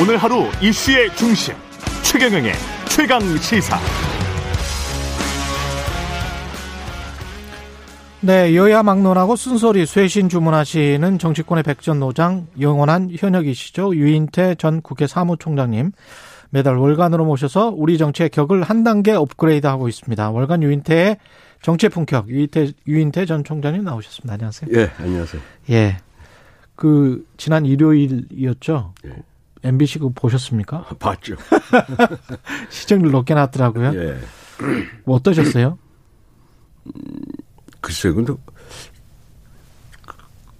오늘 0.00 0.16
하루 0.16 0.44
이슈의 0.62 1.12
중심 1.16 1.56
최경영의 2.04 2.52
최강 2.88 3.20
시사. 3.38 3.76
네, 8.20 8.54
여야 8.54 8.84
막론하고 8.84 9.34
쓴소리 9.34 9.86
쇄신 9.86 10.28
주문하시는 10.28 11.18
정치권의 11.18 11.64
백전노장 11.64 12.46
영원한 12.60 13.08
현역이시죠. 13.10 13.96
유인태 13.96 14.54
전 14.54 14.82
국회 14.82 15.08
사무총장님 15.08 15.90
매달 16.50 16.76
월간으로 16.76 17.24
모셔서 17.24 17.74
우리 17.76 17.98
정치의 17.98 18.28
격을 18.28 18.62
한 18.62 18.84
단계 18.84 19.10
업그레이드하고 19.10 19.88
있습니다. 19.88 20.30
월간 20.30 20.62
유인태의 20.62 21.16
정치 21.60 21.88
품격 21.88 22.28
유인태 22.28 22.70
유인태 22.86 23.26
전 23.26 23.42
총장님 23.42 23.82
나오셨습니다. 23.82 24.34
안녕하세요. 24.34 24.70
예, 24.78 24.92
안녕하세요. 24.96 25.42
예. 25.70 25.96
그 26.76 27.26
지난 27.36 27.66
일요일이었죠. 27.66 28.94
예. 29.06 29.27
MBC 29.64 29.98
그 30.00 30.10
보셨습니까? 30.10 30.84
봤죠. 30.98 31.36
시청률 32.70 33.10
높게 33.12 33.34
났더라고요. 33.34 33.92
예. 33.94 34.18
뭐 35.04 35.16
어떠셨어요? 35.16 35.78
음, 36.86 36.92
글쎄요, 37.80 38.14
근데 38.14 38.34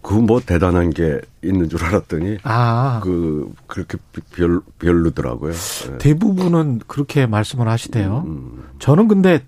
그 0.08 0.14
뭐 0.14 0.40
대단한 0.40 0.88
게 0.90 1.20
있는 1.42 1.68
줄 1.68 1.84
알았더니 1.84 2.38
아. 2.42 3.00
그 3.04 3.52
그렇게 3.66 3.98
별 4.34 4.60
별로더라고요. 4.78 5.52
예. 5.52 5.98
대부분은 5.98 6.80
그렇게 6.86 7.26
말씀을 7.26 7.68
하시대요. 7.68 8.24
음, 8.26 8.30
음. 8.30 8.64
저는 8.78 9.06
근데 9.06 9.44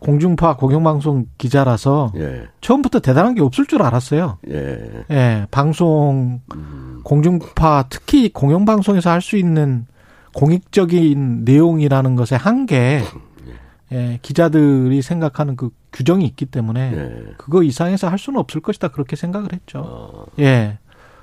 공중파 0.00 0.56
공영방송 0.56 1.26
기자라서 1.38 2.12
예. 2.16 2.48
처음부터 2.60 3.00
대단한 3.00 3.34
게 3.34 3.42
없을 3.42 3.66
줄 3.66 3.82
알았어요. 3.82 4.38
예. 4.48 5.04
예 5.10 5.46
방송 5.50 6.40
음. 6.54 7.00
공중파 7.04 7.84
특히 7.90 8.32
공영방송에서 8.32 9.10
할 9.10 9.20
수 9.20 9.36
있는 9.36 9.86
공익적인 10.34 11.44
내용이라는 11.44 12.16
것의 12.16 12.38
한계 12.38 13.02
예, 13.92 14.18
기자들이 14.22 15.02
생각하는 15.02 15.56
그 15.56 15.70
규정이 15.92 16.24
있기 16.24 16.46
때문에 16.46 16.92
예. 16.94 17.32
그거 17.36 17.62
이상해서 17.62 18.08
할 18.08 18.18
수는 18.18 18.38
없을 18.38 18.60
것이다 18.60 18.88
그렇게 18.88 19.16
생각을 19.16 19.52
했죠. 19.52 19.82
어. 19.84 20.24
예. 20.38 20.78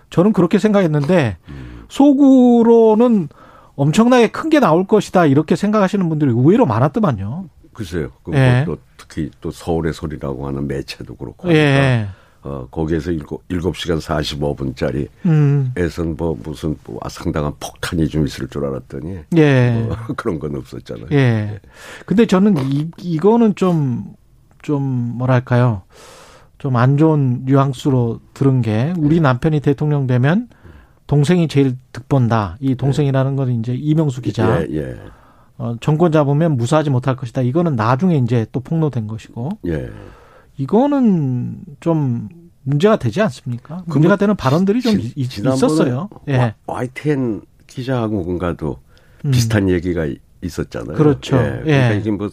저는 0.10 0.34
그렇게 0.34 0.60
생각했는데 0.60 1.38
음. 1.50 1.84
속으로는 1.90 3.30
엄청나게 3.76 4.30
큰 4.30 4.50
게 4.50 4.60
나올 4.60 4.86
것이다 4.86 5.26
이렇게 5.26 5.56
생각하시는 5.56 6.08
분들이 6.10 6.32
의외로 6.32 6.66
많았더만요. 6.66 7.46
글쎄요. 7.78 8.10
그 8.24 8.34
예. 8.34 8.64
또 8.66 8.76
특히 8.98 9.30
또 9.40 9.52
서울의 9.52 9.94
소리라고 9.94 10.48
하는 10.48 10.66
매체도 10.68 11.16
그렇고 11.16 11.48
하니까 11.48 11.62
예. 11.62 12.08
어, 12.42 12.68
거기에서 12.72 13.12
일곱, 13.12 13.44
일곱 13.50 13.78
시간 13.78 14.00
사십오 14.00 14.56
분짜리 14.56 15.08
음. 15.28 15.72
에선 15.78 16.16
뭐 16.18 16.36
무슨 16.44 16.76
뭐 16.86 17.00
상당한 17.08 17.54
폭탄이 17.60 18.08
좀 18.08 18.26
있을 18.26 18.48
줄 18.48 18.66
알았더니 18.66 19.20
예. 19.38 19.86
뭐 19.86 19.96
그런 20.18 20.40
건 20.40 20.56
없었잖아요. 20.56 21.08
예. 21.12 21.16
예. 21.18 21.60
근데 22.08 22.26
저는 22.26 22.58
이, 22.72 22.90
이거는 23.00 23.54
좀, 23.54 24.16
좀 24.64 24.82
뭐랄까요. 24.82 25.84
좀 26.58 26.76
안 26.76 26.98
좋은 26.98 27.44
뉘앙스로 27.46 28.20
들은 28.34 28.64
게 28.64 28.92
우리 28.98 29.18
예. 29.18 29.20
남편이 29.20 29.60
대통령 29.60 30.08
되면 30.08 30.48
동생이 31.06 31.48
제일 31.48 31.78
득본다. 31.94 32.58
이 32.60 32.74
동생이라는 32.74 33.36
건 33.36 33.52
이제 33.52 33.76
이명수 33.76 34.22
기자. 34.24 34.64
예, 34.64 34.68
예. 34.72 34.98
어, 35.58 35.76
정권 35.82 36.12
잡으면 36.12 36.58
무사하지 36.58 36.90
못할 36.90 37.16
것이다. 37.16 37.42
이거는 37.42 37.76
나중에 37.76 38.18
이제 38.18 38.46
또 38.52 38.60
폭로된 38.60 39.08
것이고. 39.08 39.50
예. 39.68 39.90
이거는 40.58 41.62
좀 41.80 42.30
문제가 42.64 42.98
되지 42.98 43.22
않습니까? 43.22 43.84
문제가 43.86 44.16
되는 44.18 44.36
발언들이 44.36 44.82
좀 44.82 45.00
지, 45.00 45.14
있었어요. 45.16 46.10
예. 46.28 46.54
YTN 46.66 47.42
기자하고 47.66 48.24
뭔가도 48.24 48.80
음. 49.26 49.32
비슷한 49.32 49.70
얘기가 49.70 50.08
있었잖아요. 50.42 50.96
그렇죠. 50.98 51.38
예. 51.38 51.62
그러니까 51.64 51.94
예. 51.94 51.98
이게 52.00 52.12
뭐 52.12 52.30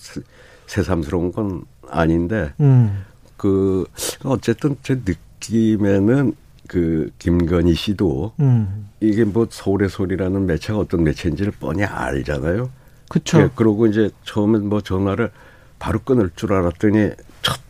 새삼스러운 0.67 1.33
건 1.33 1.65
아닌데 1.89 2.53
음. 2.61 3.05
그 3.37 3.87
어쨌든 4.25 4.77
제 4.83 5.01
느낌에는 5.05 6.35
그 6.67 7.11
김건희 7.19 7.75
씨도 7.75 8.33
음. 8.41 8.89
이게 9.01 9.25
뭐 9.25 9.47
서울의 9.49 9.89
소리라는 9.89 10.47
매체가 10.47 10.79
어떤 10.79 11.05
매체인지를 11.05 11.53
뻔히 11.61 11.85
알잖아요. 11.85 12.71
그렇죠. 13.15 13.43
예, 13.43 13.51
그러고 13.55 13.87
이제 13.87 14.11
처음엔 14.25 14.69
뭐 14.69 14.81
전화를 14.81 15.31
바로 15.79 16.01
끊을 16.01 16.31
줄 16.35 16.53
알았더니 16.53 17.11
첫 17.43 17.61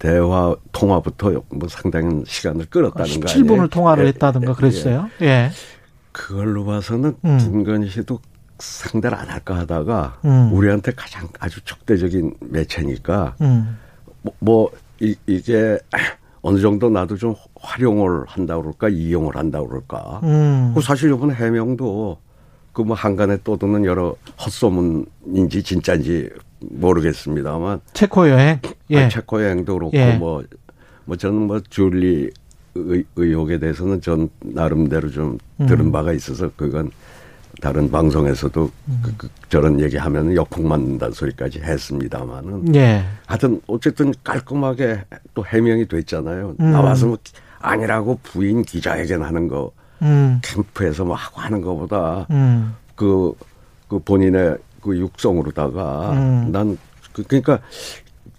대화 0.00 0.56
통화부터 0.72 1.42
뭐 1.50 1.68
상당한 1.68 2.24
시간을 2.26 2.66
끌었다는 2.66 3.20
거 3.20 3.30
아니에요? 3.30 3.46
7분을 3.46 3.70
통화를 3.70 4.04
예, 4.04 4.08
했다든가 4.08 4.50
예, 4.50 4.54
그랬어요. 4.54 5.08
예. 5.22 5.26
예. 5.26 5.50
그걸로 6.10 6.64
봐서는 6.64 7.14
음. 7.24 7.38
김건희 7.38 7.90
씨도 7.90 8.18
상대를 8.58 9.16
안 9.16 9.28
할까 9.28 9.56
하다가 9.56 10.18
음. 10.24 10.52
우리한테 10.52 10.92
가장 10.96 11.28
아주 11.38 11.60
적대적인 11.64 12.34
매체니까 12.40 13.36
음. 13.42 13.78
뭐, 14.22 14.34
뭐 14.40 14.70
이, 14.98 15.14
이게 15.26 15.78
어느 16.42 16.58
정도 16.58 16.90
나도 16.90 17.16
좀 17.16 17.36
활용을 17.60 18.24
한다 18.26 18.56
그럴까 18.56 18.88
이용을 18.88 19.36
한다 19.36 19.62
그럴까. 19.62 20.20
음. 20.24 20.72
그 20.74 20.80
사실 20.80 21.12
이번 21.12 21.32
해명도 21.32 22.18
그 22.76 22.82
뭐 22.82 22.94
한간에 22.94 23.38
떠도는 23.42 23.86
여러 23.86 24.14
헛소문인지 24.38 25.62
진짜인지 25.62 26.28
모르겠습니다만 26.60 27.80
체코 27.94 28.28
여행, 28.28 28.60
예, 28.90 29.04
아, 29.04 29.08
체코 29.08 29.42
여행도 29.42 29.78
그렇고 29.78 29.96
예. 29.96 30.14
뭐, 30.16 30.44
뭐 31.06 31.16
저는 31.16 31.46
뭐 31.46 31.58
줄리 31.70 32.30
의, 32.74 33.04
의혹에 33.16 33.58
대해서는 33.58 34.02
전 34.02 34.28
나름대로 34.40 35.10
좀 35.10 35.38
음. 35.58 35.66
들은 35.66 35.90
바가 35.90 36.12
있어서 36.12 36.50
그건 36.54 36.90
다른 37.62 37.90
방송에서도 37.90 38.70
음. 38.88 39.00
그, 39.02 39.14
그, 39.16 39.28
저런 39.48 39.80
얘기하면 39.80 40.36
역풍 40.36 40.68
맞는다는 40.68 41.14
소리까지 41.14 41.60
했습니다마는 41.60 42.74
예. 42.74 43.04
하여튼 43.24 43.62
어쨌든 43.68 44.12
깔끔하게 44.22 45.04
또 45.32 45.46
해명이 45.46 45.88
됐잖아요. 45.88 46.56
음. 46.60 46.72
나와서 46.72 47.06
뭐 47.06 47.16
아니라고 47.58 48.20
부인 48.22 48.60
기자회견 48.60 49.22
하는 49.22 49.48
거 49.48 49.72
음. 50.02 50.40
캠프에서 50.42 51.04
뭐 51.04 51.14
하고 51.16 51.40
하는 51.40 51.60
것보다 51.60 52.26
음. 52.30 52.74
그, 52.94 53.32
그 53.88 53.98
본인의 53.98 54.58
그 54.82 54.96
육성으로다가 54.98 56.12
음. 56.12 56.52
난 56.52 56.78
그, 57.12 57.22
그러니까 57.22 57.60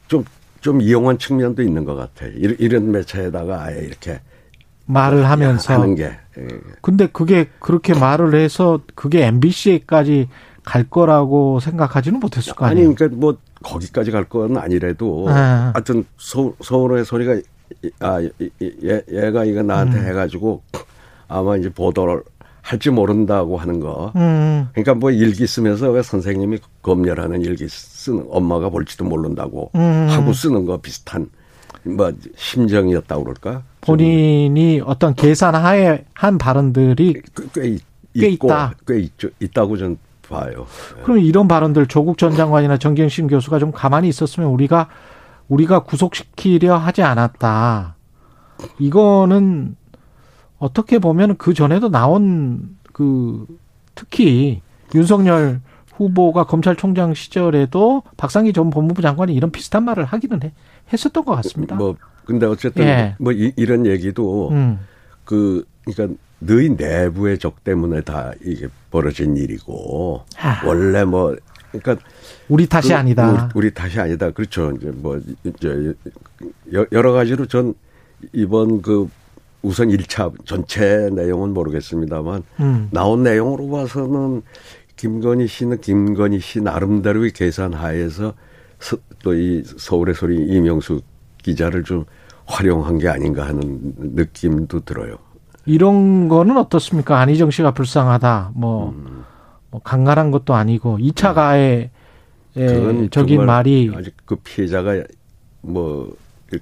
좀, 0.08 0.24
좀 0.62 0.82
이용한 0.82 1.18
측면도 1.18 1.62
있는 1.64 1.84
것 1.86 1.96
같아. 1.96 2.26
이런, 2.28 2.56
이런 2.60 2.92
매체에다가 2.92 3.64
아예 3.64 3.80
이렇게 3.82 4.20
말을 4.86 5.30
하면서 5.30 5.74
하는 5.74 5.96
게. 5.96 6.04
예. 6.38 6.48
근데 6.82 7.08
그게 7.08 7.50
그렇게 7.60 7.94
말을 7.94 8.36
해서 8.36 8.80
그게 8.96 9.26
MBC에까지 9.26 10.30
갈 10.64 10.84
거라고 10.90 11.60
생각하지는 11.60 12.20
못했을 12.20 12.54
거 12.54 12.66
아니에요. 12.66 12.88
아니, 12.88 12.96
그러니까 12.96 13.20
뭐 13.20 13.38
거기까지 13.64 14.12
갈 14.12 14.24
건 14.26 14.58
아니래도 14.58 15.26
아. 15.30 15.72
하여튼 15.74 16.06
서, 16.18 16.54
서울의 16.62 17.04
소리가 17.06 17.36
아, 18.00 18.22
얘, 18.22 19.02
얘가 19.12 19.44
이거 19.44 19.62
나한테 19.64 19.98
음. 20.00 20.06
해가지고 20.08 20.62
아마 21.28 21.58
이제 21.58 21.70
보도를 21.70 22.24
할지 22.62 22.90
모른다고 22.90 23.58
하는 23.58 23.80
거. 23.80 24.12
음. 24.16 24.68
그러니까 24.74 24.94
뭐 24.94 25.10
일기 25.12 25.48
쓰면서 25.48 25.90
왜 25.92 26.02
선생님이 26.02 26.60
검열하는 26.82 27.42
일기 27.42 27.68
쓰는 27.70 28.26
엄마가 28.30 28.70
볼지도 28.70 29.06
모른다고 29.06 29.72
음. 29.76 30.08
하고 30.10 30.34
쓰는 30.34 30.66
거 30.66 30.78
비슷한 30.78 31.30
뭐 31.84 32.12
심정이었다고 32.36 33.24
그럴까? 33.24 33.64
본인이 33.80 34.82
어떤 34.86 35.16
계산하에 35.16 36.04
한 36.14 36.38
발언들이 36.38 37.22
꽤, 37.54 37.78
꽤 38.14 38.28
있고, 38.30 38.48
있다. 38.48 38.74
꽤 38.86 39.00
있죠. 39.00 39.30
있다고 39.40 39.78
전 39.78 39.98
봐요. 40.28 40.66
그럼 41.04 41.20
이런 41.20 41.48
발언들 41.48 41.88
조국 41.88 42.18
전 42.18 42.36
장관이나 42.36 42.78
정경심 42.78 43.28
교수가 43.28 43.60
좀 43.60 43.72
가만히 43.72 44.10
있었으면 44.10 44.50
우리가 44.50 44.90
우리가 45.48 45.84
구속시키려 45.84 46.76
하지 46.76 47.02
않았다. 47.02 47.96
이거는 48.80 49.78
어떻게 50.60 51.00
보면 51.00 51.38
그 51.38 51.54
전에도 51.54 51.90
나온 51.90 52.78
그 52.94 53.46
특히 53.96 54.62
윤석열 54.96 55.62
후보가 55.96 56.46
검찰총장 56.46 57.14
시절에도 57.14 58.04
박상기 58.18 58.54
전 58.54 58.70
법무부 58.70 59.02
장관이 59.02 59.34
이런 59.34 59.52
비슷한 59.52 59.84
말을 59.84 60.06
하기는 60.06 60.44
해, 60.44 60.52
했었던 60.94 61.26
것 61.26 61.36
같습니다. 61.36 61.76
뭐 61.76 61.96
근데 62.26 62.46
어쨌든 62.46 62.86
예. 62.86 63.16
뭐 63.20 63.32
이, 63.32 63.54
런 63.66 63.86
얘기도 63.86 64.50
음. 64.52 64.80
그 65.24 65.66
그러니까 65.86 66.16
너희 66.40 66.70
내부의 66.70 67.40
적 67.40 67.64
때문에 67.64 68.02
다 68.02 68.32
이게 68.44 68.68
벌어진 68.92 69.36
일이고 69.38 70.24
아. 70.40 70.62
원래 70.66 71.04
뭐 71.04 71.36
그러니까 71.72 72.06
우리 72.48 72.68
탓이 72.68 72.90
그, 72.90 72.96
아니다. 72.96 73.50
우리, 73.54 73.68
우리 73.68 73.74
탓이 73.74 74.00
아니다. 74.00 74.32
그렇죠. 74.32 74.72
이제 74.72 74.92
뭐 74.94 75.20
이제 75.44 75.94
여러 76.92 77.12
가지로 77.12 77.46
전 77.48 77.74
이번 78.34 78.82
그 78.82 79.10
우선 79.62 79.90
1차 79.90 80.34
전체 80.46 81.10
내용은 81.12 81.54
모르겠습니다만 81.54 82.44
음. 82.60 82.90
나온 82.92 83.24
내용으로 83.24 83.70
봐서는 83.70 84.44
김건희 84.96 85.48
씨는 85.48 85.82
김건희 85.82 86.40
씨 86.40 86.62
나름대로의 86.62 87.32
계산 87.32 87.74
하에서 87.74 88.34
또 89.24 89.34
이 89.34 89.64
서울의 89.66 90.16
소리 90.16 90.38
이명수 90.48 91.02
기자를 91.44 91.84
좀 91.84 92.06
활용한 92.46 93.00
게 93.00 93.10
아닌가 93.10 93.46
하는 93.48 93.94
느낌도 93.98 94.82
들어요. 94.82 95.18
이런 95.66 96.30
거는 96.30 96.58
어떻습니까? 96.58 97.20
안희정 97.20 97.52
씨가 97.52 97.72
불쌍하다. 97.72 98.52
뭐, 98.54 98.92
음. 98.92 99.26
뭐 99.70 99.82
강간한 99.84 100.32
것도 100.32 100.54
아니고 100.54 100.98
2차 101.00 101.34
가해 101.34 101.92
적인 103.12 103.46
말이 103.46 103.92
아직 103.94 104.16
그 104.26 104.36
피해자가 104.38 105.04
뭐 105.62 106.16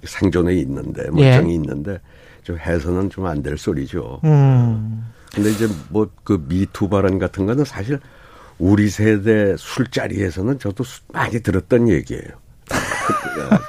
생존에 0.04 0.54
있는데 0.56 1.10
멀쩡히 1.12 1.50
예. 1.52 1.56
있는데 1.56 2.00
좀 2.44 2.58
해서는 2.58 3.10
좀 3.10 3.26
안 3.28 3.42
될 3.42 3.58
소리죠. 3.58 4.20
음. 4.24 5.06
근데 5.34 5.52
이제 5.52 5.68
뭐 5.90 6.08
그 6.24 6.44
미투 6.48 6.90
발언 6.90 7.20
같은 7.20 7.46
거는 7.46 7.66
사실 7.66 8.00
우리 8.58 8.90
세대 8.90 9.56
술자리에서는 9.58 10.60
저도 10.60 10.84
많이 11.12 11.42
들었던 11.42 11.90
얘기예요. 11.90 12.24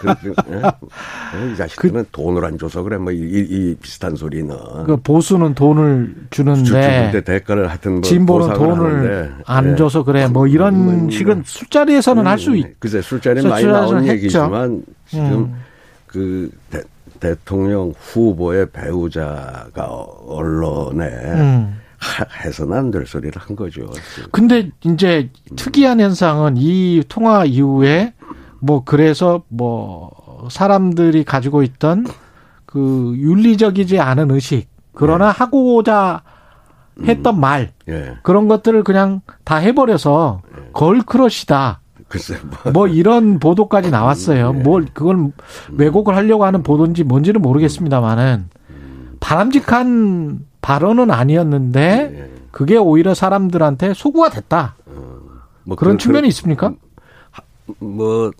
그, 0.00 0.14
그, 0.22 0.34
그, 0.34 1.52
이 1.52 1.56
자식들은 1.56 2.04
그, 2.04 2.08
돈을 2.12 2.44
안 2.44 2.56
줘서 2.56 2.82
그래 2.82 2.96
뭐 2.96 3.12
이, 3.12 3.18
이 3.18 3.74
비슷한 3.82 4.16
소리는 4.16 4.56
그 4.86 4.96
보수는 4.96 5.54
돈을 5.54 6.14
주는데, 6.30 6.62
주는데 6.64 7.20
대가를 7.22 7.68
하여튼 7.68 7.92
뭐 7.94 8.00
진보는 8.02 8.54
돈을 8.54 9.34
안 9.44 9.70
네. 9.70 9.76
줘서 9.76 10.02
그래 10.04 10.28
뭐 10.28 10.46
이런 10.46 10.74
음, 10.74 11.00
뭐, 11.02 11.10
식은 11.10 11.42
술자리에서는 11.44 12.22
음, 12.22 12.26
할수 12.26 12.56
있. 12.56 12.80
글쎄 12.80 13.02
술자리 13.02 13.46
많이 13.46 13.66
나온 13.66 14.06
얘기지만 14.06 14.82
지금 15.06 15.32
음. 15.32 15.54
그 16.06 16.50
대, 16.70 16.82
대통령 17.20 17.92
후보의 17.98 18.70
배우자가 18.70 19.86
언론에 20.26 21.04
음. 21.06 21.80
해서는 22.44 22.76
안 22.76 22.90
될 22.90 23.06
소리를 23.06 23.32
한 23.40 23.56
거죠. 23.56 23.90
근데 24.30 24.70
이제 24.84 25.30
특이한 25.56 26.00
현상은 26.00 26.54
이 26.56 27.02
통화 27.08 27.44
이후에 27.44 28.12
뭐 28.60 28.84
그래서 28.84 29.42
뭐 29.48 30.46
사람들이 30.50 31.24
가지고 31.24 31.62
있던 31.62 32.06
그 32.66 33.14
윤리적이지 33.16 33.98
않은 33.98 34.30
의식 34.30 34.68
그러나 34.92 35.32
네. 35.32 35.38
하고자 35.38 36.22
했던 37.02 37.34
음. 37.36 37.40
말 37.40 37.72
예. 37.88 38.14
그런 38.22 38.48
것들을 38.48 38.82
그냥 38.84 39.20
다 39.44 39.56
해버려서 39.56 40.42
예. 40.58 40.70
걸크러시다. 40.72 41.80
글쎄 42.08 42.38
뭐. 42.42 42.72
뭐 42.72 42.88
이런 42.88 43.38
보도까지 43.38 43.90
나왔어요. 43.90 44.50
음, 44.50 44.58
예. 44.58 44.62
뭘 44.62 44.86
그걸 44.92 45.16
음. 45.16 45.32
왜곡을 45.72 46.14
하려고 46.14 46.44
하는 46.44 46.62
보도인지 46.62 47.04
뭔지는 47.04 47.42
모르겠습니다만은 47.42 48.48
음. 48.70 49.16
바람직한 49.20 50.40
발언은 50.60 51.10
아니었는데 51.10 52.30
예. 52.30 52.36
그게 52.50 52.76
오히려 52.76 53.14
사람들한테 53.14 53.92
소구가 53.94 54.30
됐다. 54.30 54.76
어, 54.86 54.92
뭐 55.64 55.76
그런, 55.76 55.76
그런 55.76 55.98
측면이 55.98 56.28
있습니까? 56.28 56.74
뭐 57.78 58.30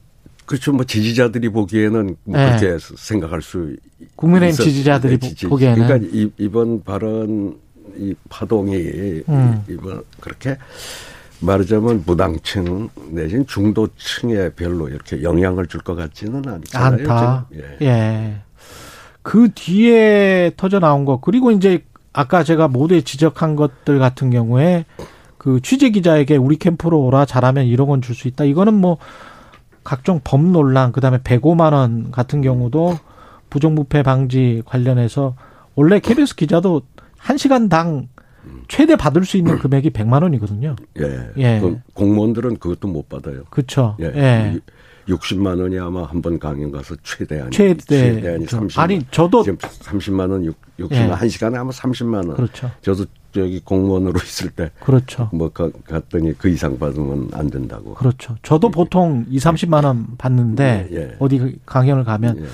그렇죠. 0.46 0.72
뭐 0.72 0.84
지지자들이 0.84 1.48
보기에는 1.48 2.16
뭐 2.24 2.36
네. 2.38 2.58
그렇게 2.58 2.78
생각할 2.96 3.42
수 3.42 3.76
국민의힘 4.14 4.52
있었, 4.52 4.62
지지자들이 4.62 5.18
네, 5.18 5.28
지지, 5.28 5.46
보기에는 5.48 5.86
그러니까 5.86 6.08
이, 6.12 6.30
이번 6.38 6.82
발언 6.84 7.58
이 7.98 8.14
파동이 8.28 8.76
음. 9.28 9.64
이번 9.68 10.02
그렇게 10.20 10.56
말하자면 11.40 12.04
무당층 12.06 12.88
내진 13.10 13.46
중도층에 13.46 14.50
별로 14.50 14.88
이렇게 14.88 15.22
영향을 15.22 15.66
줄 15.66 15.80
것 15.82 15.94
같지는 15.94 16.46
않잖아요. 16.48 16.92
않다. 17.12 17.46
예. 17.54 17.86
예. 17.86 18.36
그 19.22 19.50
뒤에 19.54 20.52
터져 20.56 20.78
나온 20.80 21.04
것 21.04 21.20
그리고 21.20 21.50
이제 21.50 21.84
아까 22.12 22.42
제가 22.44 22.68
모두에 22.68 23.02
지적한 23.02 23.56
것들 23.56 23.98
같은 23.98 24.30
경우에 24.30 24.84
그 25.36 25.60
취재 25.62 25.90
기자에게 25.90 26.36
우리 26.36 26.56
캠프로 26.56 27.02
오라 27.04 27.24
잘하면 27.26 27.66
1억 27.66 27.88
원줄수 27.88 28.26
있다. 28.28 28.44
이거는 28.44 28.74
뭐 28.74 28.98
각종 29.84 30.20
법 30.24 30.42
논란, 30.42 30.90
그다음에 30.90 31.18
105만 31.18 31.72
원 31.72 32.10
같은 32.10 32.40
경우도 32.40 32.98
부정부패 33.50 34.02
방지 34.02 34.62
관련해서 34.64 35.36
원래 35.76 36.00
KBS 36.00 36.34
기자도 36.34 36.82
1시간당 37.20 38.08
최대 38.68 38.96
받을 38.96 39.24
수 39.24 39.36
있는 39.36 39.58
금액이 39.58 39.90
100만 39.90 40.22
원이거든요. 40.22 40.76
예. 41.00 41.30
예. 41.36 41.60
그 41.60 41.78
공무원들은 41.94 42.56
그것도 42.58 42.88
못 42.88 43.08
받아요. 43.08 43.44
그렇죠. 43.50 43.96
예. 44.00 44.06
예. 44.06 44.60
60만 45.08 45.60
원이 45.60 45.78
아마 45.78 46.02
한 46.04 46.20
번 46.20 46.36
강연 46.38 46.72
가서 46.72 46.96
최대한 47.04 47.50
최대 47.52 47.76
최대한이 47.84 48.46
30만 48.46 48.78
아니 48.80 49.00
저도 49.12 49.44
지금 49.44 49.56
30만 49.58 50.30
원 50.32 50.52
60만 50.80 50.92
예. 50.92 50.96
한 51.12 51.28
시간에 51.28 51.56
아마 51.58 51.70
30만 51.70 52.14
원. 52.26 52.34
그렇죠. 52.34 52.70
저도 52.82 53.04
저기 53.30 53.60
공무원으로 53.60 54.18
있을 54.24 54.50
때 54.50 54.70
그렇죠. 54.80 55.30
뭐 55.32 55.50
갔더니 55.50 56.36
그 56.36 56.48
이상 56.48 56.76
받으면 56.78 57.28
안 57.34 57.48
된다고. 57.50 57.94
그렇죠. 57.94 58.34
저도 58.42 58.68
예. 58.68 58.70
보통 58.72 59.24
2, 59.28 59.38
30만 59.38 59.84
원 59.84 60.16
받는데 60.18 60.88
예. 60.90 60.96
예. 60.96 61.16
어디 61.20 61.56
강연을 61.66 62.02
가면 62.02 62.38
예. 62.40 62.46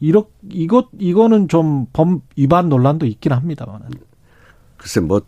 이렇 0.00 0.26
이것 0.50 0.88
이거는 0.98 1.46
좀법 1.46 2.22
위반 2.36 2.68
논란도 2.68 3.06
있긴 3.06 3.30
합니다만. 3.30 3.82
글쎄 4.82 5.00
뭐 5.00 5.22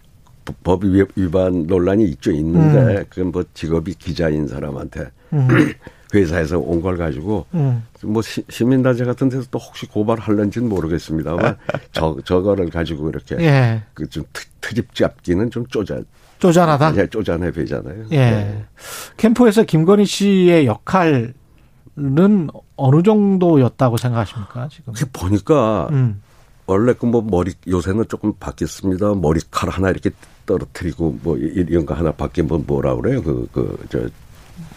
법 0.62 0.84
위반 0.84 1.66
논란이 1.66 2.04
있죠 2.04 2.30
있는데 2.30 2.98
음. 2.98 3.04
그건 3.08 3.32
뭐 3.32 3.44
직업이 3.54 3.94
기자인 3.94 4.46
사람한테 4.46 5.10
음. 5.32 5.48
회사에서 6.14 6.58
온 6.58 6.80
걸 6.82 6.96
가지고 6.96 7.46
음. 7.54 7.82
뭐 8.02 8.22
시, 8.22 8.44
민단체 8.64 9.04
같은 9.04 9.28
데서 9.28 9.46
또 9.50 9.58
혹시 9.58 9.86
고발할는지는 9.86 10.68
모르겠습니다만 10.68 11.56
저 11.92 12.16
저거를 12.24 12.70
가지고 12.70 13.08
이렇게 13.08 13.36
예. 13.40 13.82
그좀 13.94 14.24
트집 14.60 14.94
잡기는 14.94 15.50
좀 15.50 15.66
쪼잔 15.66 16.04
쪼잔하다. 16.38 16.96
예, 16.98 17.06
쪼잔해 17.06 17.50
보이잖아요. 17.50 18.04
예. 18.10 18.16
네. 18.16 18.64
캠프에서 19.16 19.62
김건희 19.64 20.04
씨의 20.04 20.66
역할은 20.66 21.32
어느 22.76 23.02
정도였다고 23.02 23.96
생각하십니까 23.96 24.68
지금? 24.68 24.92
보니까 25.12 25.88
음. 25.90 26.20
원래 26.66 26.92
그 26.94 27.06
뭐 27.06 27.22
머리 27.22 27.52
요새는 27.68 28.04
조금 28.08 28.32
바뀌었습니다. 28.40 29.14
머리칼 29.14 29.68
하나 29.70 29.90
이렇게 29.90 30.10
떨어뜨리고 30.46 31.18
뭐 31.22 31.36
이런 31.36 31.84
거 31.86 31.94
하나 31.94 32.10
바뀌면 32.12 32.64
뭐라 32.66 32.94
그래요? 32.96 33.22
그 33.22 33.46
그 33.52 33.76
저 33.90 34.08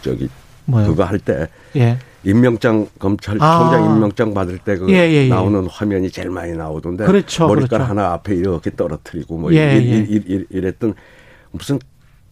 저기 0.01 0.30
뭐요? 0.66 0.88
그거 0.88 1.04
할 1.04 1.19
때. 1.19 1.48
예. 1.75 1.98
임명장 2.24 2.88
검찰총장 3.00 3.84
아. 3.84 3.86
임명장 3.95 4.34
받을 4.34 4.57
때그 4.57 4.89
예, 4.89 4.95
예, 4.95 5.25
예, 5.25 5.30
나오는 5.30 5.66
화면이 5.66 6.12
제일 6.12 6.30
많이 6.30 6.51
나오던데 6.54 7.06
그렇죠, 7.06 7.48
머리카락 7.48 7.69
그렇죠. 7.69 7.84
하나 7.86 8.12
앞에 8.13 8.36
이렇게 8.36 8.75
떨어뜨리고 8.75 9.38
뭐 9.38 9.54
예, 9.54 9.78
이, 9.80 10.04
이, 10.04 10.45
이 10.50 10.60
랬던 10.60 10.94
무슨 11.51 11.80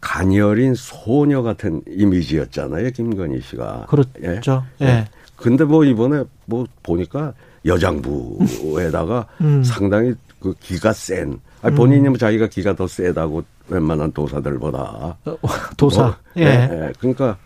가녀린 0.02 0.74
소녀 0.76 1.44
같은 1.44 1.82
이미지였잖아요 1.88 2.90
김건희 2.92 3.40
씨가 3.42 3.86
그렇죠. 3.88 4.66
예. 4.82 4.86
예. 4.86 5.06
근데 5.38 5.64
뭐 5.64 5.86
이번에 5.86 6.24
뭐 6.46 6.66
보니까 6.84 7.34
여장부에다가 7.66 9.28
음. 9.42 9.64
상당히 9.64 10.14
그 10.40 10.54
기가 10.60 10.94
센 10.94 11.40
아니 11.62 11.76
본인이 11.76 12.08
뭐 12.10 12.18
자기가 12.18 12.48
기가 12.48 12.76
더 12.76 12.88
세다고 12.88 13.44
웬만한 13.68 14.12
도사들보다 14.12 15.18
어, 15.26 15.38
도사 15.78 16.04
뭐, 16.04 16.16
예. 16.38 16.44
예. 16.44 16.94
그러니까 17.00 17.38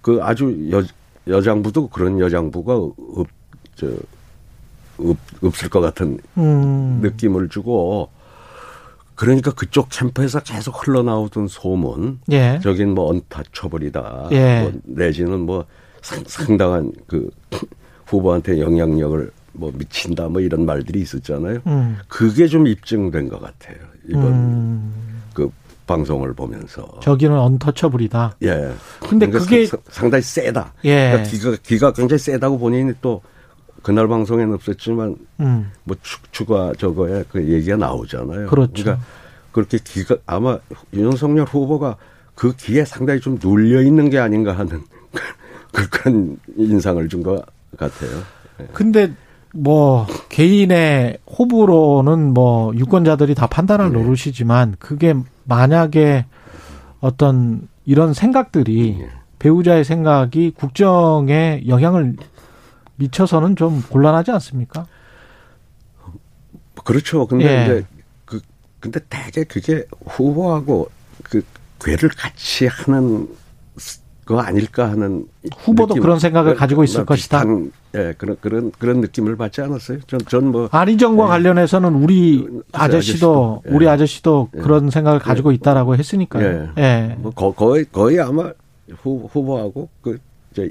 그 0.00 0.20
아주 0.22 0.70
여, 0.70 0.82
여장부도 1.26 1.88
그런 1.88 2.20
여장부가 2.20 2.76
없, 2.76 3.26
저, 3.74 3.88
없, 4.98 5.16
없을 5.42 5.68
것 5.68 5.80
같은 5.80 6.18
음. 6.36 7.00
느낌을 7.02 7.48
주고 7.48 8.10
그러니까 9.14 9.52
그쪽 9.52 9.88
캠프에서 9.90 10.40
계속 10.40 10.86
흘러나오던 10.86 11.46
소문, 11.48 12.20
예. 12.32 12.58
저긴 12.62 12.94
뭐 12.94 13.10
언타처벌이다, 13.10 14.28
예. 14.32 14.62
뭐 14.62 14.72
내지는 14.84 15.40
뭐 15.40 15.64
상, 16.02 16.22
상당한 16.26 16.92
그 17.06 17.30
후보한테 18.06 18.60
영향력을 18.60 19.30
뭐 19.54 19.72
미친다, 19.74 20.28
뭐 20.28 20.40
이런 20.40 20.66
말들이 20.66 21.00
있었잖아요. 21.00 21.60
음. 21.66 21.96
그게 22.08 22.46
좀 22.46 22.66
입증된 22.66 23.28
것 23.28 23.40
같아요 23.40 23.76
이번 24.08 24.24
음. 24.26 25.22
그 25.32 25.50
방송을 25.86 26.32
보면서 26.34 26.86
저기는 27.02 27.36
언터처블이다. 27.38 28.36
예. 28.42 28.72
근데 29.00 29.26
그러니까 29.26 29.38
그게 29.38 29.66
사, 29.66 29.76
상당히 29.88 30.22
세다. 30.22 30.72
예. 30.84 31.10
그러니까 31.10 31.30
기가 31.30 31.56
기가 31.62 31.92
굉장히 31.92 32.18
세다고 32.18 32.58
본인이 32.58 32.92
또 33.00 33.22
그날 33.82 34.08
방송에는 34.08 34.54
없었지만 34.54 35.16
음. 35.40 35.70
뭐 35.84 35.96
축, 36.02 36.32
추가 36.32 36.72
저거에 36.78 37.24
그 37.30 37.46
얘기가 37.46 37.76
나오잖아요. 37.76 38.46
그렇죠. 38.48 38.72
그러니까 38.82 39.04
그렇게 39.52 39.78
기가 39.82 40.16
아마 40.26 40.58
윤석열 40.94 41.44
후보가 41.46 41.96
그 42.34 42.56
기에 42.56 42.84
상당히 42.84 43.20
좀 43.20 43.38
눌려 43.42 43.82
있는 43.82 44.08
게 44.10 44.18
아닌가 44.18 44.52
하는 44.56 44.82
그런 45.72 46.38
인상을 46.56 47.06
준 47.08 47.22
것 47.22 47.44
같아요. 47.76 48.10
예. 48.60 48.66
근데 48.72 49.12
뭐 49.56 50.06
개인의 50.30 51.18
호불호는 51.26 52.34
뭐 52.34 52.74
유권자들이 52.74 53.34
다 53.36 53.46
판단할 53.46 53.92
네. 53.92 53.98
노릇이지만 53.98 54.74
그게 54.78 55.14
만약에 55.44 56.26
어떤 57.00 57.68
이런 57.86 58.14
생각들이 58.14 58.96
네. 58.98 59.08
배우자의 59.38 59.84
생각이 59.84 60.52
국정에 60.56 61.62
영향을 61.68 62.16
미쳐서는 62.96 63.54
좀 63.56 63.82
곤란하지 63.82 64.32
않습니까? 64.32 64.86
그렇죠. 66.84 67.26
근데 67.26 67.46
예. 67.46 67.62
이제 67.64 67.86
그 68.24 68.40
근데 68.80 69.00
대개 69.08 69.44
그게 69.44 69.84
후보하고 70.04 70.90
그 71.22 71.44
괴를 71.80 72.08
같이 72.10 72.66
하는 72.66 73.28
그 73.76 74.03
거 74.24 74.40
아닐까 74.40 74.90
하는 74.90 75.26
후보도 75.56 75.94
느낌. 75.94 76.02
그런 76.02 76.18
생각을 76.18 76.54
가지고 76.54 76.84
있을 76.84 77.04
것이다. 77.04 77.44
예, 77.94 78.14
그런 78.16 78.36
그런 78.40 78.72
그런 78.78 79.00
느낌을 79.00 79.36
받지 79.36 79.60
않았어요. 79.60 80.00
전 80.06 80.20
전뭐 80.26 80.68
안희정과 80.72 81.24
예. 81.24 81.28
관련해서는 81.28 81.94
우리 81.94 82.42
그 82.42 82.62
아저씨도, 82.72 83.62
아저씨도 83.62 83.62
예. 83.66 83.74
우리 83.74 83.88
아저씨도 83.88 84.48
예. 84.56 84.60
그런 84.60 84.90
생각을 84.90 85.18
가지고 85.18 85.52
예. 85.52 85.56
있다라고 85.56 85.96
했으니까요. 85.96 86.68
예. 86.78 86.82
예. 86.82 87.16
뭐 87.18 87.32
거의 87.32 87.84
거의 87.90 88.20
아마 88.20 88.50
후, 89.02 89.28
후보하고 89.30 89.88
그 90.00 90.18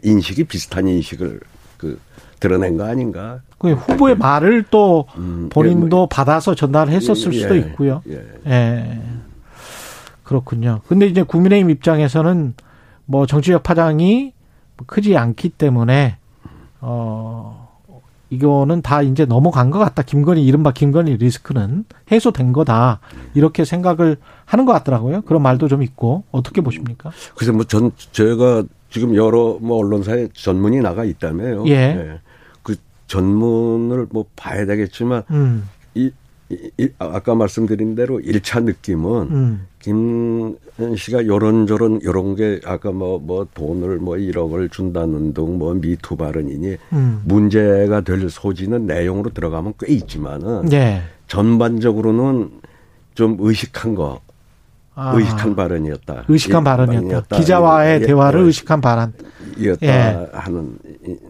인식이 0.04 0.46
비슷한 0.46 0.88
인식을 0.88 1.40
그 1.78 2.00
드러낸 2.40 2.78
거 2.78 2.86
아닌가. 2.86 3.40
그 3.58 3.74
후보의 3.74 4.18
말을 4.18 4.66
또 4.70 5.06
음, 5.18 5.50
본인도 5.50 5.96
뭐, 5.96 6.08
받아서 6.08 6.56
전달했었을 6.56 7.32
수도 7.32 7.56
있고요. 7.56 8.02
예. 8.46 9.00
그렇군요. 10.24 10.82
근데 10.88 11.06
이제 11.06 11.22
국민의힘 11.22 11.70
입장에서는 11.70 12.54
뭐 13.06 13.26
정치적 13.26 13.64
파장이 13.64 14.34
크지 14.86 15.18
않기 15.18 15.50
때문에 15.50 16.18
어 16.82 17.64
이거는 18.30 18.82
다 18.82 19.02
이제 19.02 19.26
넘어간 19.26 19.70
것 19.70 19.80
같다. 19.80 20.02
김건희 20.02 20.44
이른바 20.44 20.72
김건희 20.72 21.18
리스크는 21.18 21.86
해소된 22.12 22.52
거다. 22.52 23.00
이렇게 23.36 23.64
생각을 23.64 24.18
하는 24.46 24.66
것 24.66 24.74
같더라고요. 24.74 25.22
그런 25.22 25.44
말도 25.44 25.68
좀 25.68 25.84
있고 25.84 26.24
어떻게 26.32 26.62
보십니까? 26.62 27.12
그래서 27.36 27.54
뭐전 27.54 27.92
제가 28.12 28.64
지금 28.90 29.16
여러 29.16 29.58
뭐 29.62 29.78
언론사에 29.78 30.30
전문이 30.34 30.82
나가 30.82 31.04
있다며요. 31.06 31.66
예. 31.68 31.94
네. 31.94 32.20
그 32.64 32.76
전문을 33.08 34.08
뭐 34.12 34.26
봐야 34.36 34.66
되겠지만 34.66 35.24
음. 35.30 35.70
이, 36.54 36.72
이, 36.78 36.90
아까 37.00 37.36
말씀드린 37.36 37.96
대로 37.96 38.20
1차 38.20 38.64
느낌은 38.64 39.22
음. 39.32 39.68
김 39.80 40.56
씨가 40.96 41.28
요런저런 41.28 42.02
요런 42.04 42.36
게 42.36 42.60
아까 42.66 42.92
뭐뭐 42.92 43.20
뭐 43.20 43.48
돈을 43.54 43.98
뭐 43.98 44.16
1억을 44.16 44.72
준다는 44.72 45.34
등 45.34 45.58
뭐 45.58 45.74
미투 45.74 46.16
발언이니 46.16 46.78
음. 46.94 47.22
문제가 47.26 48.02
될 48.02 48.30
소지는 48.30 48.86
내용으로 48.88 49.32
들어가면 49.32 49.74
꽤 49.80 49.94
있지만은 49.94 50.66
네. 50.66 51.02
전반적으로는 51.28 52.52
좀 53.16 53.38
의식한 53.40 53.96
거 53.96 54.22
아. 54.96 55.14
의식한 55.16 55.56
발언이었다. 55.56 56.26
의식한 56.28 56.64
발언이었다. 56.64 57.38
기자와의 57.38 58.02
예, 58.02 58.06
대화를 58.06 58.42
예, 58.42 58.46
의식한 58.46 58.82
발언. 58.82 59.14
이었다 59.58 59.86
예. 59.86 60.28
하는 60.34 60.78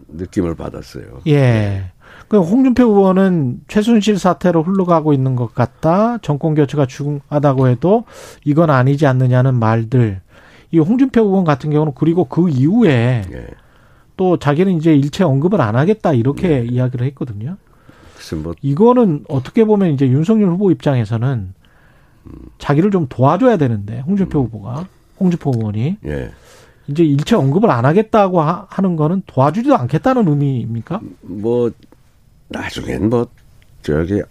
느낌을 0.08 0.54
받았어요. 0.54 1.20
예. 1.26 1.90
그 2.28 2.40
홍준표 2.40 2.84
의원은 2.84 3.60
최순실 3.68 4.18
사태로 4.18 4.62
흘러가고 4.62 5.12
있는 5.12 5.36
것 5.36 5.54
같다. 5.54 6.18
정권 6.18 6.54
교체가 6.54 6.86
중하다고 6.86 7.68
해도 7.68 8.04
이건 8.44 8.70
아니지 8.70 9.06
않느냐는 9.06 9.54
말들. 9.58 10.20
이 10.70 10.78
홍준표 10.78 11.22
의원 11.22 11.44
같은 11.44 11.70
경우는 11.70 11.92
그리고 11.94 12.24
그 12.24 12.48
이후에 12.48 13.22
네. 13.30 13.46
또 14.16 14.38
자기는 14.38 14.72
이제 14.76 14.94
일체 14.94 15.24
언급을 15.24 15.60
안 15.60 15.76
하겠다 15.76 16.12
이렇게 16.12 16.48
네. 16.60 16.66
이야기를 16.66 17.06
했거든요. 17.08 17.56
뭐 18.42 18.54
이거는 18.62 19.24
어떻게 19.28 19.64
보면 19.64 19.92
이제 19.92 20.08
윤석열 20.08 20.48
후보 20.48 20.70
입장에서는 20.70 21.52
자기를 22.58 22.90
좀 22.90 23.06
도와줘야 23.08 23.58
되는데 23.58 24.00
홍준표 24.00 24.40
음. 24.40 24.44
후보가 24.46 24.86
홍준표 25.20 25.52
의원이 25.56 25.98
예. 26.06 26.30
이제 26.88 27.04
일체 27.04 27.36
언급을 27.36 27.70
안 27.70 27.84
하겠다고 27.84 28.40
하 28.40 28.66
는 28.80 28.96
거는 28.96 29.22
도와주지도 29.26 29.76
않겠다는 29.76 30.26
의미입니까? 30.28 31.00
뭐 31.22 31.70
나중엔 32.48 33.08
뭐 33.08 33.26
저기 33.82 34.22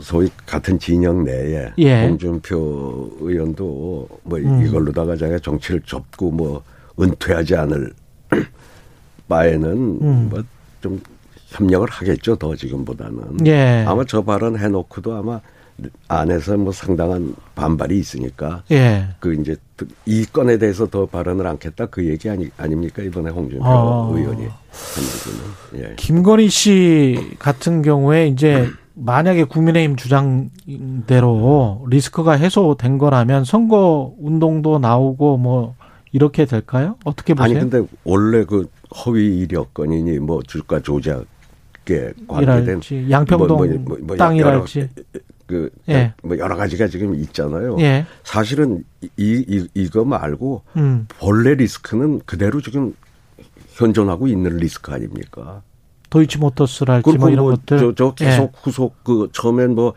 소위 0.00 0.30
같은 0.46 0.78
진영 0.78 1.24
내에 1.24 1.72
예. 1.78 2.06
홍준표 2.06 3.18
의원도 3.20 4.08
뭐 4.22 4.38
음. 4.38 4.64
이걸로다가 4.64 5.16
자기가 5.16 5.38
정치를 5.40 5.82
접고 5.82 6.30
뭐 6.30 6.62
은퇴하지 7.00 7.56
않을 7.56 7.92
바에는 9.28 9.70
음. 10.00 10.30
뭐좀 10.30 11.00
협력을 11.48 11.88
하겠죠 11.88 12.36
더 12.36 12.56
지금보다는 12.56 13.46
예. 13.46 13.84
아마 13.86 14.04
저 14.04 14.22
발언 14.22 14.58
해놓고도 14.58 15.14
아마 15.14 15.40
안에서 16.08 16.56
뭐 16.56 16.72
상당한 16.72 17.34
반발이 17.54 17.98
있으니까 17.98 18.62
예. 18.70 19.08
그 19.20 19.34
이제 19.34 19.56
이 20.06 20.24
건에 20.24 20.56
대해서 20.56 20.86
더 20.86 21.06
발언을 21.06 21.46
않겠다 21.46 21.86
그 21.86 22.06
얘기 22.06 22.30
아니 22.30 22.48
아닙니까 22.56 23.02
이번에 23.02 23.30
홍준표 23.30 23.64
아. 23.64 24.10
의원이. 24.12 24.48
김건희 25.96 26.48
씨 26.48 27.36
같은 27.38 27.82
경우에 27.82 28.26
이제 28.28 28.68
만약에 28.94 29.44
국민의힘 29.44 29.96
주장대로 29.96 31.46
리스크가 31.88 32.32
해소된 32.32 32.98
거라면 32.98 33.44
선거 33.44 34.14
운동도 34.18 34.78
나오고 34.78 35.36
뭐 35.36 35.74
이렇게 36.12 36.44
될까요? 36.44 36.96
어떻게 37.04 37.34
보세요? 37.34 37.58
아니 37.58 37.70
근데 37.70 37.86
원래 38.04 38.44
그 38.44 38.68
허위 39.04 39.40
이력 39.40 39.74
건이니 39.74 40.20
뭐 40.20 40.40
주가 40.42 40.80
조작에 40.80 41.24
관계된 42.28 42.80
양평동 43.10 43.56
뭐, 43.56 43.66
뭐, 43.66 43.76
뭐, 43.78 43.98
뭐 44.00 44.16
땅이랄지 44.16 44.88
그, 45.46 45.70
예. 45.88 46.14
뭐 46.22 46.38
여러 46.38 46.56
가지가 46.56 46.88
지금 46.88 47.14
있잖아요. 47.16 47.76
예. 47.80 48.06
사실은 48.22 48.84
이, 49.02 49.44
이, 49.46 49.68
이거 49.74 50.04
말고 50.04 50.62
음. 50.76 51.06
본래 51.18 51.54
리스크는 51.54 52.20
그대로 52.24 52.60
지금 52.62 52.94
현존하고 53.72 54.26
있는 54.26 54.56
리스크 54.56 54.92
아닙니까? 54.92 55.62
도이치모터스랄지 56.14 57.18
뭐 57.18 57.28
이런 57.28 57.44
뭐 57.44 57.54
것들. 57.54 57.78
저, 57.78 57.94
저 57.94 58.14
계속 58.14 58.44
예. 58.44 58.50
후속 58.62 59.02
그 59.02 59.28
처음엔 59.32 59.74
뭐 59.74 59.94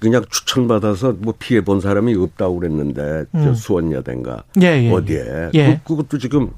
그냥 0.00 0.24
추천받아서 0.28 1.14
뭐 1.18 1.32
피해 1.38 1.62
본 1.62 1.80
사람이 1.80 2.14
없다고 2.16 2.58
그랬는데 2.58 3.24
음. 3.34 3.44
저 3.44 3.54
수원여대인가 3.54 4.42
예, 4.60 4.84
예, 4.84 4.90
어디에 4.90 5.50
예. 5.54 5.80
그, 5.84 5.94
그것도 5.94 6.18
지금 6.18 6.50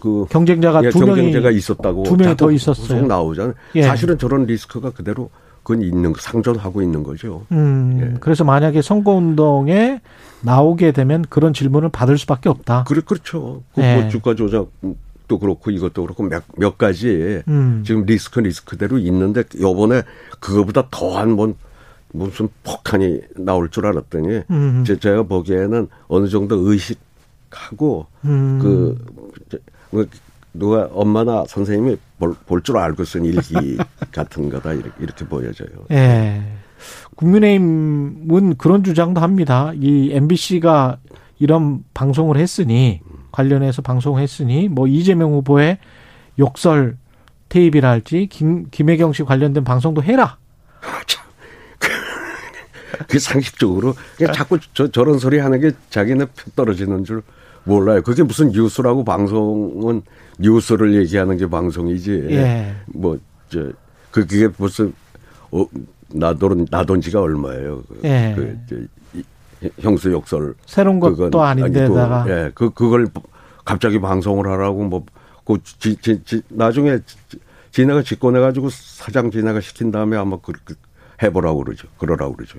그 0.00 0.24
경쟁자가 0.30 0.82
예, 0.84 0.88
두 0.88 1.00
경쟁자가 1.00 1.50
있었다고 1.50 2.04
두 2.04 2.16
명이 2.16 2.36
더 2.36 2.50
있었어요. 2.50 3.06
나오잖아요. 3.06 3.54
예. 3.74 3.82
사실은 3.82 4.16
저런 4.16 4.46
리스크가 4.46 4.90
그대로 4.90 5.28
그건 5.62 5.82
있는 5.82 6.14
상존하고 6.18 6.80
있는 6.80 7.02
거죠. 7.02 7.44
음, 7.52 7.98
예. 8.00 8.18
그래서 8.20 8.42
만약에 8.44 8.80
선거 8.80 9.12
운동에 9.12 10.00
나오게 10.40 10.92
되면 10.92 11.26
그런 11.28 11.52
질문을 11.52 11.90
받을 11.90 12.16
수밖에 12.16 12.48
없다. 12.48 12.84
그래 12.84 13.02
그렇죠. 13.04 13.62
그 13.74 13.82
예. 13.82 13.96
뭐 13.96 14.08
주가 14.08 14.34
조작 14.34 14.68
도 15.28 15.38
그렇고 15.38 15.70
이것도 15.70 16.02
그렇고 16.02 16.22
몇, 16.22 16.42
몇 16.56 16.78
가지 16.78 17.42
음. 17.48 17.82
지금 17.86 18.04
리스크 18.06 18.40
리스크대로 18.40 18.96
있는데 18.98 19.44
요번에 19.60 20.02
그거보다 20.40 20.88
더한 20.90 21.32
뭔 21.32 21.54
무슨 22.12 22.48
폭탄이 22.64 23.20
나올 23.36 23.68
줄 23.68 23.84
알았더니 23.84 24.40
음. 24.50 24.84
제가 24.86 25.24
보기에는 25.24 25.88
어느 26.08 26.28
정도 26.28 26.56
의식하고 26.56 28.06
음. 28.24 28.96
그뭐 29.90 30.06
누가 30.54 30.88
엄마나 30.92 31.44
선생님이 31.46 31.98
볼 32.46 32.62
줄 32.62 32.78
알고 32.78 33.04
쓴 33.04 33.24
일기 33.26 33.76
같은 34.10 34.48
거다 34.48 34.72
이렇게, 34.72 34.90
이렇게 34.98 35.24
보여져요. 35.26 35.68
예. 35.90 36.42
국민의힘은 37.16 38.56
그런 38.56 38.82
주장도 38.82 39.20
합니다. 39.20 39.72
이 39.74 40.10
MBC가 40.12 40.98
이런 41.38 41.84
방송을 41.94 42.36
했으니 42.38 43.00
관련해서 43.32 43.82
방송을 43.82 44.22
했으니 44.22 44.68
뭐 44.68 44.86
이재명 44.86 45.32
후보의 45.32 45.78
욕설 46.38 46.96
테이프랄지 47.48 48.28
김 48.30 48.68
김혜경 48.70 49.12
씨 49.12 49.22
관련된 49.22 49.64
방송도 49.64 50.02
해라. 50.02 50.38
그 53.06 53.18
상식적으로 53.18 53.94
그냥 54.16 54.32
자꾸 54.32 54.58
저, 54.74 54.90
저런 54.90 55.18
소리 55.18 55.38
하는 55.38 55.60
게 55.60 55.70
자기네 55.90 56.24
표 56.26 56.50
떨어지는 56.56 57.04
줄 57.04 57.22
몰라요. 57.64 58.02
그게 58.02 58.22
무슨 58.22 58.50
뉴스라고 58.50 59.04
방송은 59.04 60.02
뉴스를 60.38 60.94
얘기하는 60.94 61.36
게 61.36 61.46
방송이지. 61.46 62.28
예. 62.30 62.74
뭐, 62.86 63.18
저, 63.48 63.60
그, 64.10 64.26
그게 64.26 64.48
무슨, 64.56 64.92
어, 65.50 65.66
나돈, 66.08 66.66
나돈 66.70 67.00
지가 67.00 67.20
얼마예요. 67.20 67.82
그, 67.88 68.00
예. 68.04 68.32
그, 68.34 68.58
저, 68.68 68.76
이, 69.18 69.22
형수 69.80 70.12
욕설. 70.12 70.54
새로운 70.66 71.00
것도 71.00 71.42
아닌데다가. 71.42 72.22
아니고, 72.22 72.30
예. 72.30 72.50
그, 72.54 72.70
그걸 72.70 73.08
갑자기 73.64 74.00
방송을 74.00 74.46
하라고 74.46 74.84
뭐, 74.84 75.04
그, 75.44 75.58
지, 75.62 75.96
나중에 76.48 76.98
지네가 77.72 78.02
직권해 78.02 78.40
가지고 78.40 78.70
사장 78.70 79.30
지네가 79.30 79.60
시킨 79.60 79.90
다음에 79.90 80.16
아마 80.16 80.36
그, 80.40 80.52
그 80.64 80.74
해보라고 81.22 81.64
그러죠. 81.64 81.88
그러라고 81.98 82.34
그러죠. 82.34 82.58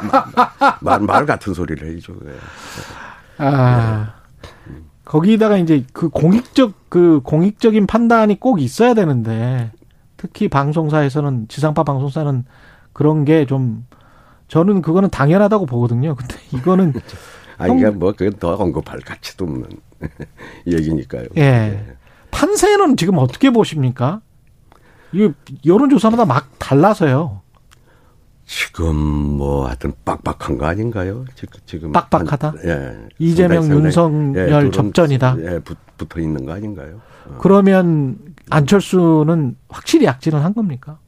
말, 0.80 1.00
말 1.00 1.26
같은 1.26 1.54
소리를 1.54 1.90
해야죠. 1.90 2.14
예. 2.26 2.32
아. 3.38 4.14
거기다가 5.04 5.56
이제 5.58 5.84
그 5.92 6.08
공익적 6.08 6.88
그 6.88 7.20
공익적인 7.24 7.86
판단이 7.86 8.40
꼭 8.40 8.60
있어야 8.60 8.94
되는데 8.94 9.72
특히 10.16 10.48
방송사에서는 10.48 11.48
지상파 11.48 11.84
방송사는 11.84 12.44
그런 12.92 13.24
게좀 13.24 13.84
저는 14.52 14.82
그거는 14.82 15.08
당연하다고 15.08 15.64
보거든요. 15.64 16.14
근데 16.14 16.36
이거는 16.52 16.92
아니 17.56 17.74
그러니까 17.74 17.98
뭐 17.98 18.12
그건 18.12 18.34
더 18.34 18.54
언급할 18.54 19.00
가치도 19.00 19.46
없는 19.46 19.64
얘기니까요. 20.68 21.24
예. 21.36 21.40
네. 21.40 21.96
판세는 22.30 22.98
지금 22.98 23.16
어떻게 23.16 23.48
보십니까? 23.50 24.20
이 25.12 25.30
여론조사마다 25.64 26.26
막 26.26 26.50
달라서요. 26.58 27.40
지금 28.44 28.94
뭐 28.94 29.68
하여튼 29.68 29.94
빡빡한 30.04 30.58
거 30.58 30.66
아닌가요? 30.66 31.24
지금 31.64 31.92
빡빡하다. 31.92 32.48
한, 32.48 32.58
예. 32.66 33.08
이재명 33.18 33.64
윤석열 33.70 34.66
예, 34.66 34.70
접전이다. 34.70 35.36
예, 35.38 35.58
붙, 35.60 35.78
붙어 35.96 36.20
있는 36.20 36.44
거 36.44 36.52
아닌가요? 36.52 37.00
어. 37.26 37.38
그러면 37.40 38.18
안철수는 38.50 39.56
확실히 39.70 40.04
약진을 40.04 40.44
한 40.44 40.52
겁니까? 40.52 40.98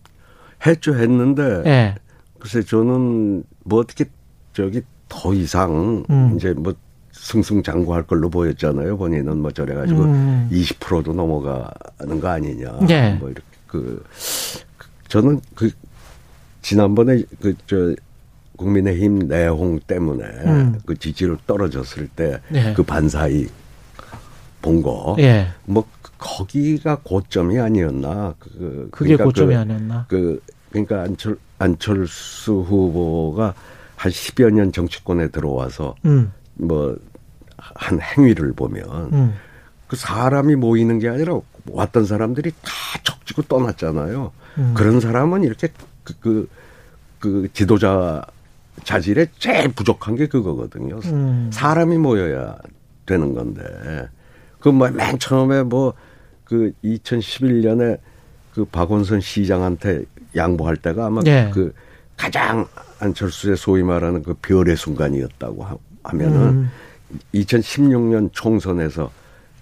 했죠, 0.67 0.95
했는데. 0.95 1.63
예. 1.67 1.95
글쎄 2.45 2.63
저는 2.63 3.43
뭐 3.63 3.81
어떻게 3.81 4.05
저기 4.53 4.83
더 5.09 5.33
이상 5.33 6.05
음. 6.11 6.35
이제 6.37 6.53
뭐 6.53 6.75
승승장구할 7.13 8.03
걸로 8.03 8.29
보였잖아요. 8.29 8.99
본인은 8.99 9.39
뭐 9.39 9.51
저래 9.51 9.75
가지고 9.75 10.03
음. 10.03 10.49
20%도 10.53 11.15
넘어가는 11.15 12.21
거 12.21 12.29
아니냐. 12.29 12.81
네. 12.87 13.15
뭐 13.15 13.31
이렇게 13.31 13.47
그 13.67 14.05
저는 15.09 15.41
그 15.55 15.71
지난번에 16.61 17.23
그 17.41 17.55
저 17.67 17.95
국민의힘 18.57 19.21
내홍 19.29 19.81
때문에 19.87 20.25
음. 20.45 20.79
그 20.85 20.97
지지율 20.97 21.39
떨어졌을 21.47 22.09
때그 22.09 22.43
네. 22.53 22.75
반사이 22.75 23.47
본 24.63 24.83
거. 24.83 25.17
예. 25.19 25.49
뭐 25.65 25.87
거기가 26.19 26.99
고점이 27.03 27.59
아니었나. 27.59 28.35
그 28.39 28.89
그게 28.91 29.17
그러니까 29.17 29.25
고점이 29.25 29.55
그, 29.55 29.61
아니었나. 29.61 30.07
그 30.09 30.43
그러니까 30.75 31.03
안철 31.03 31.39
안철수 31.59 32.53
후보가 32.55 33.55
한 33.95 34.13
10여 34.13 34.51
년 34.51 34.73
정치권에 34.73 35.29
들어와서 35.29 35.95
음. 36.05 36.33
뭐한 36.55 38.01
행위를 38.03 38.53
보면 38.53 38.85
음. 39.13 39.35
그 39.87 39.95
사람이 39.95 40.57
모이는 40.57 40.99
게 40.99 41.09
아니라 41.09 41.39
왔던 41.71 42.07
사람들이 42.07 42.51
다 42.63 42.73
적지고 43.05 43.43
떠났잖아요. 43.43 44.33
음. 44.59 44.75
그런 44.77 44.99
사람은 45.01 45.45
이렇게 45.45 45.69
그, 46.03 46.15
그, 46.19 46.49
그 47.21 47.49
지도자 47.53 48.25
자질에 48.83 49.27
제일 49.39 49.69
부족한 49.69 50.17
게 50.17 50.27
그거거든요. 50.27 50.99
음. 51.05 51.51
사람이 51.53 51.99
모여야 51.99 52.59
되는 53.07 53.33
건데. 53.33 53.63
그 54.59 54.71
뭐 54.71 54.91
맨 54.91 55.19
처음에 55.21 55.63
뭐 55.63 55.95
그 56.45 56.73
2011년에 56.85 57.99
그 58.53 58.65
박원순 58.65 59.21
시장한테 59.21 60.05
양보할 60.37 60.77
때가 60.77 61.07
아마 61.07 61.23
네. 61.23 61.51
그 61.53 61.73
가장 62.17 62.67
안철수의 63.01 63.57
소위 63.57 63.83
말하는 63.83 64.23
그 64.23 64.35
별의 64.35 64.77
순간이었다고 64.77 65.67
하면은 66.05 66.41
음. 66.41 66.71
2016년 67.35 68.31
총선에서 68.33 69.11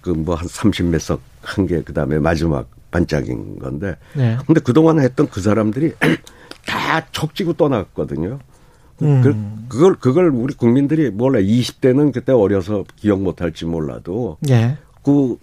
그 0.01 0.11
뭐 0.11 0.35
한 0.35 0.47
30몇 0.47 0.99
석 0.99 1.19
한 1.43 1.65
게 1.67 1.81
그다음에 1.81 2.19
마지막 2.19 2.69
반짝인 2.91 3.59
건데. 3.59 3.95
네. 4.13 4.37
근데 4.45 4.61
그동안 4.61 4.99
했던 4.99 5.27
그 5.29 5.41
사람들이 5.41 5.93
다 6.65 7.05
척지고 7.11 7.53
떠났거든요. 7.53 8.39
음. 9.01 9.21
그, 9.21 9.35
그걸, 9.77 9.95
그걸 9.95 10.29
우리 10.29 10.53
국민들이 10.53 11.09
몰라. 11.09 11.39
20대는 11.39 12.13
그때 12.13 12.31
어려서 12.31 12.85
기억 12.95 13.21
못 13.21 13.41
할지 13.41 13.65
몰라도. 13.65 14.37
네. 14.41 14.77
그, 15.03 15.37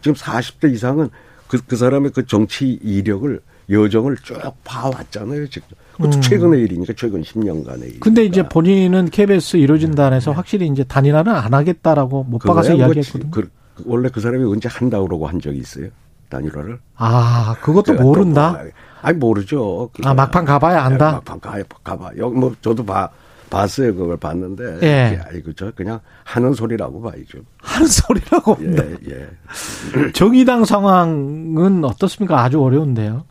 지금 0.00 0.14
40대 0.16 0.72
이상은 0.72 1.10
그, 1.46 1.58
그 1.66 1.76
사람의 1.76 2.10
그 2.12 2.26
정치 2.26 2.70
이력을, 2.82 3.40
여정을 3.70 4.16
쭉 4.22 4.38
봐왔잖아요, 4.64 5.48
지금. 5.48 5.68
그것도 5.92 6.16
음. 6.16 6.20
최근의 6.20 6.62
일이니까 6.62 6.92
최근 6.96 7.22
10년간의 7.22 7.82
일. 7.94 8.00
근데 8.00 8.24
이제 8.24 8.42
본인은 8.46 9.10
KBS 9.10 9.56
이루어진단에서 9.58 10.32
네. 10.32 10.36
확실히 10.36 10.66
이제 10.66 10.84
단일화는 10.84 11.32
안 11.32 11.54
하겠다라고 11.54 12.24
못 12.24 12.38
박아서 12.38 12.70
뭐 12.70 12.78
이야기했거든요. 12.78 13.30
그, 13.30 13.48
원래 13.84 14.08
그 14.08 14.20
사람이 14.20 14.44
언제 14.44 14.68
한다고 14.68 15.06
그러고 15.06 15.26
한 15.26 15.40
적이 15.40 15.58
있어요? 15.58 15.88
단일화를? 16.28 16.78
아, 16.96 17.54
그것도 17.62 17.94
모른다? 17.94 18.52
뭐, 18.52 18.70
아니, 19.02 19.18
모르죠. 19.18 19.90
아, 20.02 20.14
막판 20.14 20.44
가봐야 20.44 20.82
안다? 20.82 21.06
네, 21.06 21.12
막판 21.12 21.40
가, 21.40 21.62
가봐. 21.84 22.10
여기 22.18 22.36
뭐, 22.36 22.54
저도 22.60 22.84
봐. 22.84 23.08
봤어요. 23.50 23.94
그걸 23.94 24.16
봤는데. 24.16 24.78
예. 24.82 25.20
아이고, 25.30 25.52
저 25.52 25.70
그냥 25.72 26.00
하는 26.24 26.54
소리라고 26.54 27.00
봐야죠. 27.02 27.38
하는 27.58 27.86
소리라고. 27.86 28.56
예, 28.62 28.96
예. 29.10 30.12
정의당 30.12 30.64
상황은 30.64 31.84
어떻습니까? 31.84 32.42
아주 32.42 32.60
어려운데요. 32.60 33.24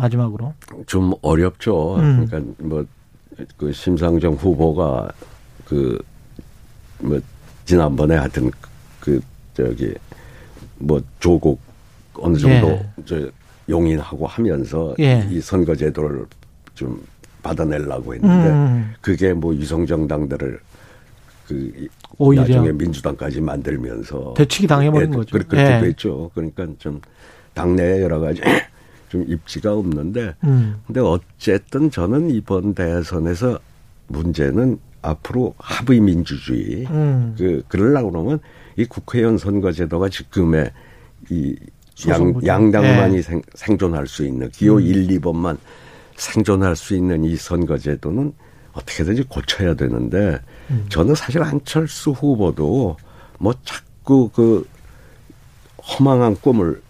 마지막으로. 0.00 0.54
좀 0.86 1.12
어렵죠. 1.22 1.96
음. 1.96 2.26
그러니까 2.26 2.54
뭐, 2.58 2.84
그 3.56 3.72
심상정 3.72 4.34
후보가 4.34 5.10
그, 5.64 6.02
뭐, 6.98 7.20
지난번에 7.64 8.16
하여튼 8.16 8.50
그, 8.98 9.20
저기, 9.54 9.94
뭐, 10.78 11.00
조국 11.20 11.60
어느 12.14 12.36
정도 12.36 12.68
예. 12.68 12.86
저 13.04 13.30
용인하고 13.68 14.26
하면서 14.26 14.94
예. 14.98 15.26
이 15.30 15.40
선거 15.40 15.74
제도를 15.74 16.26
좀 16.74 17.02
받아내려고 17.42 18.14
했는데 18.14 18.50
음. 18.50 18.92
그게 19.00 19.32
뭐 19.32 19.54
유성정당들을 19.54 20.60
그 21.46 21.88
오히려. 22.18 22.42
나중에 22.42 22.72
민주당까지 22.72 23.40
만들면서 23.40 24.34
대치기 24.36 24.66
당해버린 24.66 25.12
예, 25.12 25.16
거죠. 25.16 25.32
그렇게 25.32 25.56
예. 25.56 25.80
됐죠. 25.80 26.30
그러니까 26.34 26.66
좀 26.78 27.00
당내에 27.54 28.02
여러 28.02 28.20
가지 28.20 28.42
좀 29.10 29.24
입지가 29.26 29.74
없는데 29.74 30.34
음. 30.44 30.80
근데 30.86 31.00
어쨌든 31.00 31.90
저는 31.90 32.30
이번 32.30 32.74
대선에서 32.74 33.58
문제는 34.06 34.78
앞으로 35.02 35.54
합의 35.58 36.00
민주주의 36.00 36.86
음. 36.86 37.34
그 37.36 37.62
그러려고 37.68 38.12
그러면 38.12 38.38
이 38.76 38.84
국회의원 38.84 39.36
선거제도가 39.36 40.08
지금의 40.08 40.70
이 41.28 41.56
양, 42.08 42.34
양당만이 42.46 43.16
네. 43.16 43.22
생, 43.22 43.42
생존할 43.54 44.06
수 44.06 44.24
있는 44.24 44.48
기호 44.50 44.76
음. 44.76 44.82
1, 44.82 45.08
2번만 45.18 45.58
생존할 46.16 46.76
수 46.76 46.94
있는 46.94 47.24
이 47.24 47.36
선거제도는 47.36 48.32
어떻게든지 48.72 49.24
고쳐야 49.24 49.74
되는데 49.74 50.40
음. 50.70 50.86
저는 50.88 51.16
사실 51.16 51.42
안철수 51.42 52.12
후보도 52.12 52.96
뭐 53.38 53.54
자꾸 53.64 54.30
그 54.32 54.66
허망한 55.82 56.36
꿈을 56.36 56.80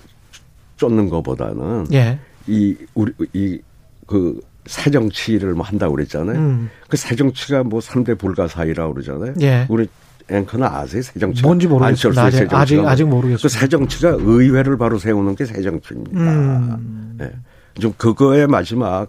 쫓는 0.80 1.10
것보다는 1.10 1.86
예. 1.92 2.18
이 2.46 2.74
우리 2.94 3.12
이그 3.34 4.40
새정치를 4.66 5.52
뭐 5.52 5.64
한다고 5.64 5.94
그랬잖아요. 5.94 6.38
음. 6.38 6.70
그 6.88 6.96
새정치가 6.96 7.62
뭐 7.62 7.80
3대 7.80 8.18
불가사의라고 8.18 8.94
그러잖아요. 8.94 9.34
예. 9.42 9.66
우리 9.68 9.88
앵커는 10.30 10.66
아세요? 10.66 11.02
새정치. 11.02 11.42
뭔지 11.42 11.66
모르겠습니다. 11.66 12.22
아직, 12.22 12.52
아직, 12.52 12.80
아직 12.80 13.04
모르겠어요. 13.04 13.42
그 13.42 13.48
새정치가 13.48 14.16
의회를 14.18 14.78
바로 14.78 14.98
세우는 14.98 15.36
게 15.36 15.44
새정치입니다. 15.44 16.20
음. 16.20 17.16
네. 17.18 17.30
좀 17.78 17.92
그거의 17.96 18.46
마지막 18.46 19.08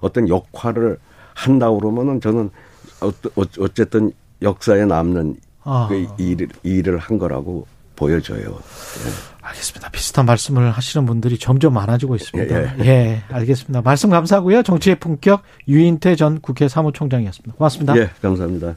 어떤 0.00 0.28
역할을 0.28 0.98
한다고 1.34 1.78
그러면은 1.78 2.20
저는 2.20 2.50
어쨌든 3.58 4.12
역사에 4.42 4.84
남는 4.86 5.36
아. 5.62 5.86
그 5.88 6.06
일을, 6.18 6.48
일을 6.62 6.98
한 6.98 7.18
거라고 7.18 7.66
보여져요. 7.96 8.40
네. 8.40 9.10
알겠습니다. 9.42 9.88
비슷한 9.90 10.26
말씀을 10.26 10.70
하시는 10.70 11.06
분들이 11.06 11.38
점점 11.38 11.74
많아지고 11.74 12.16
있습니다. 12.16 12.62
예, 12.62 12.74
예. 12.80 12.86
예, 12.86 13.22
알겠습니다. 13.30 13.82
말씀 13.82 14.10
감사하고요. 14.10 14.62
정치의 14.62 14.96
품격 14.98 15.42
유인태 15.68 16.16
전 16.16 16.40
국회 16.40 16.68
사무총장이었습니다. 16.68 17.56
고맙습니다. 17.56 17.96
예, 17.96 18.10
감사합니다. 18.20 18.76